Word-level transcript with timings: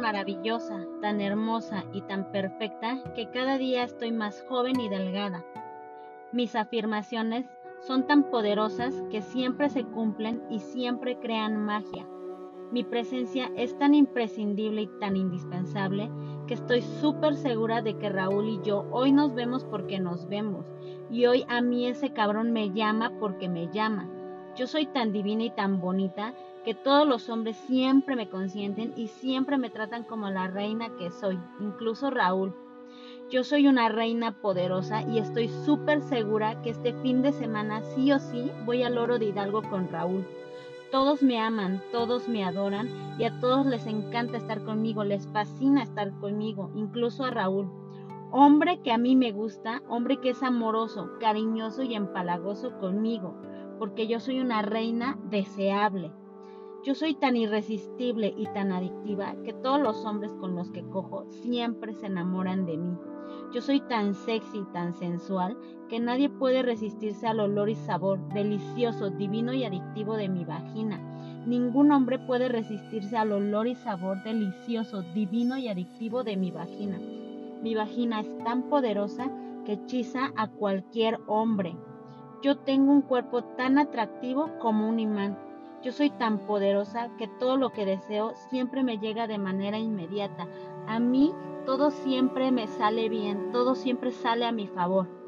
maravillosa, 0.00 0.86
tan 1.00 1.20
hermosa 1.20 1.84
y 1.92 2.02
tan 2.02 2.30
perfecta 2.32 2.98
que 3.14 3.30
cada 3.30 3.58
día 3.58 3.84
estoy 3.84 4.12
más 4.12 4.44
joven 4.48 4.80
y 4.80 4.88
delgada. 4.88 5.44
Mis 6.32 6.56
afirmaciones 6.56 7.46
son 7.80 8.06
tan 8.06 8.24
poderosas 8.30 8.94
que 9.10 9.22
siempre 9.22 9.68
se 9.68 9.84
cumplen 9.84 10.42
y 10.50 10.60
siempre 10.60 11.18
crean 11.18 11.56
magia. 11.56 12.06
Mi 12.72 12.84
presencia 12.84 13.50
es 13.56 13.76
tan 13.78 13.94
imprescindible 13.94 14.82
y 14.82 14.90
tan 15.00 15.16
indispensable 15.16 16.10
que 16.46 16.54
estoy 16.54 16.82
súper 16.82 17.34
segura 17.34 17.82
de 17.82 17.96
que 17.98 18.08
Raúl 18.08 18.48
y 18.48 18.60
yo 18.62 18.86
hoy 18.92 19.12
nos 19.12 19.34
vemos 19.34 19.64
porque 19.64 19.98
nos 19.98 20.28
vemos 20.28 20.66
y 21.10 21.26
hoy 21.26 21.44
a 21.48 21.60
mí 21.60 21.86
ese 21.86 22.12
cabrón 22.12 22.52
me 22.52 22.70
llama 22.70 23.12
porque 23.18 23.48
me 23.48 23.68
llama. 23.72 24.08
Yo 24.60 24.66
soy 24.66 24.84
tan 24.84 25.10
divina 25.10 25.44
y 25.44 25.48
tan 25.48 25.80
bonita 25.80 26.34
que 26.66 26.74
todos 26.74 27.08
los 27.08 27.30
hombres 27.30 27.56
siempre 27.66 28.14
me 28.14 28.28
consienten 28.28 28.92
y 28.94 29.06
siempre 29.06 29.56
me 29.56 29.70
tratan 29.70 30.04
como 30.04 30.28
la 30.28 30.48
reina 30.48 30.90
que 30.98 31.10
soy, 31.10 31.38
incluso 31.60 32.10
Raúl. 32.10 32.54
Yo 33.30 33.42
soy 33.42 33.68
una 33.68 33.88
reina 33.88 34.32
poderosa 34.42 35.00
y 35.00 35.16
estoy 35.16 35.48
súper 35.48 36.02
segura 36.02 36.60
que 36.60 36.68
este 36.68 36.92
fin 36.92 37.22
de 37.22 37.32
semana 37.32 37.80
sí 37.94 38.12
o 38.12 38.18
sí 38.18 38.52
voy 38.66 38.82
al 38.82 38.98
oro 38.98 39.18
de 39.18 39.24
Hidalgo 39.24 39.62
con 39.62 39.88
Raúl. 39.88 40.26
Todos 40.92 41.22
me 41.22 41.40
aman, 41.40 41.82
todos 41.90 42.28
me 42.28 42.44
adoran 42.44 43.16
y 43.18 43.24
a 43.24 43.40
todos 43.40 43.64
les 43.64 43.86
encanta 43.86 44.36
estar 44.36 44.62
conmigo, 44.62 45.04
les 45.04 45.26
fascina 45.28 45.82
estar 45.82 46.12
conmigo, 46.20 46.70
incluso 46.74 47.24
a 47.24 47.30
Raúl. 47.30 47.70
Hombre 48.30 48.82
que 48.82 48.92
a 48.92 48.98
mí 48.98 49.16
me 49.16 49.32
gusta, 49.32 49.80
hombre 49.88 50.18
que 50.18 50.30
es 50.30 50.42
amoroso, 50.42 51.12
cariñoso 51.18 51.82
y 51.82 51.94
empalagoso 51.94 52.78
conmigo, 52.78 53.34
porque 53.80 54.06
yo 54.06 54.20
soy 54.20 54.40
una 54.40 54.60
reina 54.60 55.18
deseable. 55.30 56.12
Yo 56.84 56.94
soy 56.94 57.14
tan 57.14 57.34
irresistible 57.34 58.34
y 58.36 58.44
tan 58.52 58.72
adictiva 58.72 59.34
que 59.42 59.54
todos 59.54 59.80
los 59.80 60.04
hombres 60.04 60.34
con 60.34 60.54
los 60.54 60.70
que 60.70 60.84
cojo 60.84 61.24
siempre 61.30 61.94
se 61.94 62.06
enamoran 62.06 62.66
de 62.66 62.76
mí. 62.76 62.94
Yo 63.54 63.62
soy 63.62 63.80
tan 63.80 64.14
sexy 64.14 64.58
y 64.58 64.72
tan 64.74 64.92
sensual 64.92 65.56
que 65.88 65.98
nadie 65.98 66.28
puede 66.28 66.62
resistirse 66.62 67.26
al 67.26 67.40
olor 67.40 67.70
y 67.70 67.74
sabor 67.74 68.20
delicioso, 68.34 69.08
divino 69.08 69.54
y 69.54 69.64
adictivo 69.64 70.18
de 70.18 70.28
mi 70.28 70.44
vagina. 70.44 70.98
Ningún 71.46 71.90
hombre 71.90 72.18
puede 72.18 72.50
resistirse 72.50 73.16
al 73.16 73.32
olor 73.32 73.66
y 73.66 73.76
sabor 73.76 74.22
delicioso, 74.24 75.02
divino 75.14 75.56
y 75.56 75.68
adictivo 75.68 76.22
de 76.22 76.36
mi 76.36 76.50
vagina. 76.50 76.98
Mi 77.62 77.74
vagina 77.74 78.20
es 78.20 78.38
tan 78.44 78.64
poderosa 78.64 79.30
que 79.64 79.72
hechiza 79.72 80.32
a 80.36 80.48
cualquier 80.48 81.18
hombre. 81.26 81.74
Yo 82.42 82.56
tengo 82.56 82.90
un 82.92 83.02
cuerpo 83.02 83.44
tan 83.44 83.76
atractivo 83.76 84.50
como 84.60 84.88
un 84.88 84.98
imán. 84.98 85.38
Yo 85.82 85.92
soy 85.92 86.08
tan 86.08 86.38
poderosa 86.46 87.10
que 87.18 87.28
todo 87.28 87.58
lo 87.58 87.70
que 87.70 87.84
deseo 87.84 88.32
siempre 88.48 88.82
me 88.82 88.98
llega 88.98 89.26
de 89.26 89.36
manera 89.36 89.78
inmediata. 89.78 90.48
A 90.86 90.98
mí 91.00 91.34
todo 91.66 91.90
siempre 91.90 92.50
me 92.50 92.66
sale 92.66 93.10
bien, 93.10 93.52
todo 93.52 93.74
siempre 93.74 94.10
sale 94.10 94.46
a 94.46 94.52
mi 94.52 94.66
favor. 94.66 95.19